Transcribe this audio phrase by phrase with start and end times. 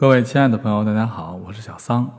[0.00, 2.10] 各位亲爱的朋友，大家好，我是小桑。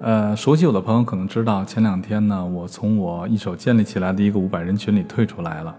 [0.00, 5.72] 呃，熟悉我的朋友可能知道，前两天呢，我从我一手建立起来的一个五百人群里退出来了。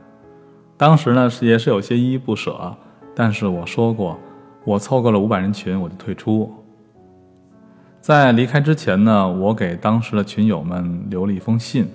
[0.78, 2.74] 当时呢，是也是有些依依不舍，
[3.13, 4.18] 但是我说过，
[4.64, 6.50] 我凑够了五百人群，我就退出。
[8.00, 11.86] 在离开之前呢，我给当时的群友们留了一封信，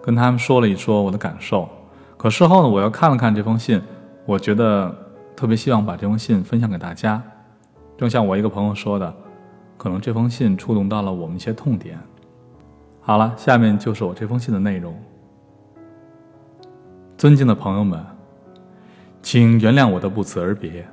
[0.00, 1.68] 跟他们说了一说我的感受。
[2.16, 3.82] 可事后呢，我又看了看这封信，
[4.24, 4.94] 我觉得
[5.34, 7.20] 特别希望把这封信分享给大家。
[8.02, 9.14] 正像我一个朋友说的，
[9.78, 11.96] 可能这封信触动到了我们一些痛点。
[13.00, 14.92] 好了，下面就是我这封信的内容。
[17.16, 18.04] 尊敬的朋友们，
[19.22, 20.84] 请原谅我的不辞而别。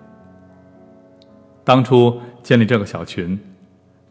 [1.63, 3.39] 当初建立这个小群，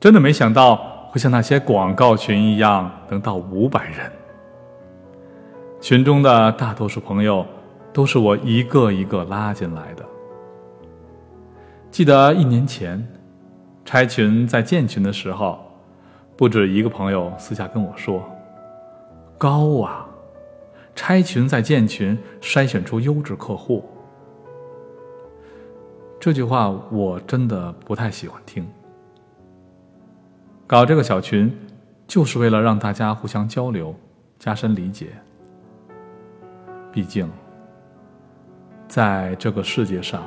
[0.01, 0.75] 真的没想到
[1.13, 4.11] 会像那些广告群一样，能到五百人。
[5.81, 7.47] 群中的大多数朋友，
[7.93, 10.05] 都是我一个一个拉进来的。
[11.91, 13.05] 记得一年前，
[13.85, 15.59] 拆群在建群的时候，
[16.37, 18.23] 不止一个朋友私下跟我说
[19.37, 20.07] ：“高啊，
[20.95, 23.85] 拆群在建群，筛选出优质客户。”
[26.21, 28.65] 这句话我真的不太喜欢听。
[30.67, 31.53] 搞这个小群，
[32.07, 33.95] 就是为了让大家互相交流，
[34.39, 35.09] 加深理解。
[36.93, 37.29] 毕竟，
[38.87, 40.23] 在这个世界上，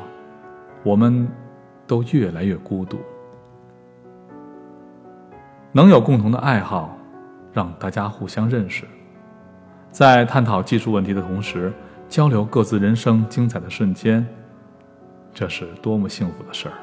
[0.83, 1.29] 我们。
[1.91, 2.99] 都越来越孤独，
[5.73, 6.97] 能有共同的爱好，
[7.51, 8.85] 让大家互相认识，
[9.91, 11.73] 在探讨技术问题的同时，
[12.07, 14.25] 交流各自人生精彩的瞬间，
[15.33, 16.75] 这是多么幸福的事儿！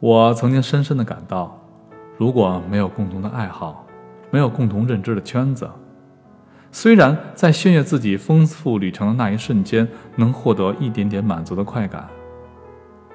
[0.00, 1.56] 我曾经深深的感到，
[2.18, 3.86] 如果没有共同的爱好，
[4.32, 5.70] 没有共同认知的圈子，
[6.72, 12.08] 虽然在炫耀自己丰富旅程的那一瞬间，能获得一点点满足的快感。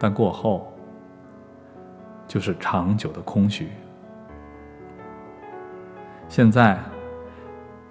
[0.06, 0.72] 但过后，
[2.28, 3.72] 就是长久的空虚。
[6.30, 6.78] 现在，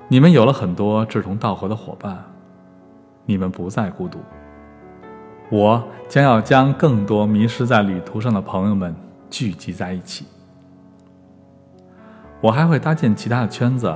[0.06, 2.24] 你们有了很多志同道合的伙伴，
[3.26, 4.20] 你们不再孤独。
[5.50, 8.94] 我将要将更多迷失在旅途上的朋友们
[9.28, 10.24] 聚集在一起。
[12.40, 13.92] 我还会搭建其他的圈子，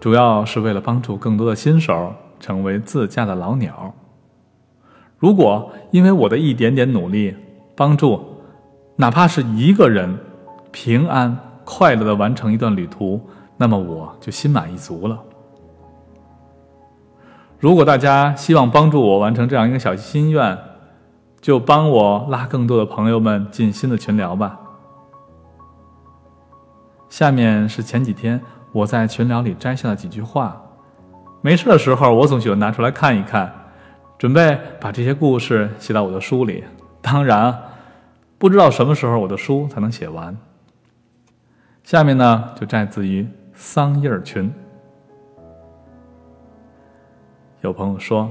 [0.00, 3.94] 主要是为了帮助更多的新手成为自驾的老鸟。
[5.24, 7.34] 如果因为我的一点点努力，
[7.74, 8.22] 帮助
[8.96, 10.18] 哪怕是一个人
[10.70, 13.18] 平安快乐的完成一段旅途，
[13.56, 15.18] 那么我就心满意足了。
[17.58, 20.58] 如果大家希望帮助我完成这样一个小心愿，
[21.40, 24.60] 就帮我拉更多的朋友们进新的群聊吧。
[27.08, 28.38] 下面是前几天
[28.72, 30.60] 我在群聊里摘下的几句话，
[31.40, 33.50] 没事的时候我总喜欢拿出来看一看。
[34.16, 36.64] 准备把这些故事写到我的书里，
[37.02, 37.54] 当然，
[38.38, 40.34] 不知道什么时候我的书才能写完。
[41.82, 44.50] 下面呢，就摘自于桑叶群。
[47.60, 48.30] 有朋友说，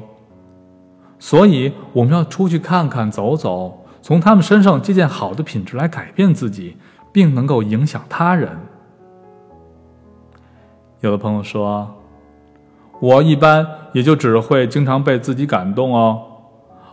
[1.20, 6.78] 所以我们要出去看看、走走，从他们身上借鉴好的品质来改变自己，
[7.12, 8.58] 并能够影响他人。
[11.02, 11.94] 有的朋友说。
[13.04, 16.22] 我一般也就只会经常被自己感动哦，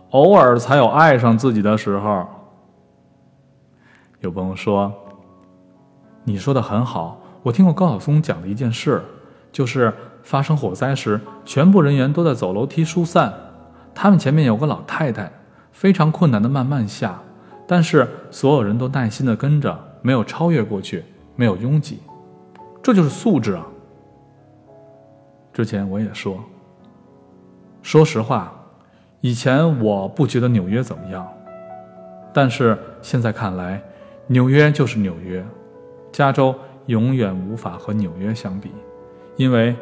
[0.09, 2.25] 偶尔才有爱上自己的时候。
[4.19, 4.91] 有朋友说
[6.25, 9.01] ：“你说的很好，我听过高晓松讲的一件事，
[9.53, 13.33] 就是发生火灾时，全部人员都在走楼梯疏散，
[13.95, 15.31] 他们前面有个老太太，
[15.71, 17.21] 非常困难的慢慢下，
[17.65, 21.05] 但是所有人都耐心的跟着，没有超越过去，
[21.37, 21.99] 没有拥挤，
[22.83, 23.65] 这就是素质啊。”
[25.53, 26.39] 之前我也说，
[27.81, 28.53] 说实话，
[29.19, 31.27] 以前我不觉得纽约怎么样，
[32.33, 33.81] 但是现在看来，
[34.27, 35.45] 纽约就是纽约，
[36.11, 38.71] 加州永远无法和纽约相比，
[39.35, 39.75] 因为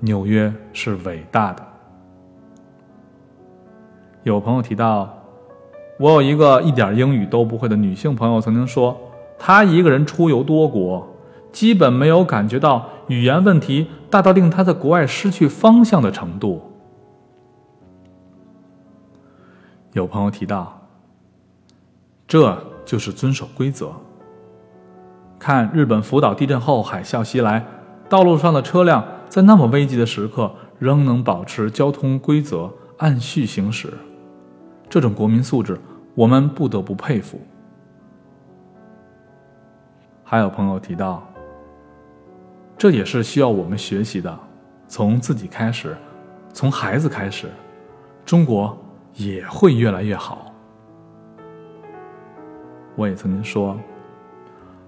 [0.00, 1.64] 纽约是伟大的。
[4.24, 5.16] 有朋友提到，
[5.98, 8.98] 我有一个一点英语都不会的女性朋友曾经说，
[9.38, 11.06] 她一个人出游多国。
[11.52, 16.62] 基本没有感觉到语言问题大到令他在国外失去方向的程度。
[19.92, 20.80] 有朋友提到，
[22.28, 23.90] 这就是遵守规则。
[25.40, 27.66] 看日本福岛地震后海啸袭来，
[28.08, 30.48] 道路上的车辆在那么危急的时刻
[30.78, 33.92] 仍能保持交通规则，按序行驶，
[34.88, 35.76] 这种国民素质
[36.14, 37.40] 我们不得不佩服。
[40.22, 41.26] 还有朋友提到。
[42.80, 44.40] 这也是需要我们学习的，
[44.88, 45.94] 从自己开始，
[46.50, 47.46] 从孩子开始，
[48.24, 48.74] 中国
[49.16, 50.50] 也会越来越好。
[52.96, 53.78] 我也曾经说：“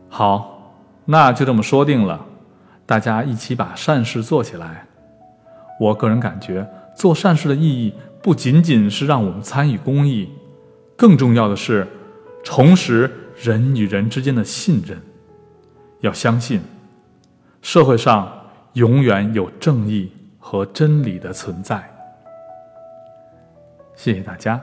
[0.09, 0.75] 好，
[1.05, 2.19] 那就这么说定了，
[2.87, 4.87] 大家一起把善事做起来。”
[5.79, 6.67] 我个人感觉，
[6.97, 7.93] 做善事的意义
[8.23, 10.31] 不仅仅是让我们参与公益，
[10.97, 11.87] 更重要的是
[12.43, 14.99] 重拾人与人之间的信任。
[16.01, 16.63] 要相信，
[17.63, 18.31] 社会上
[18.75, 21.83] 永远有正义和真理的存在。
[23.95, 24.61] 谢谢大家。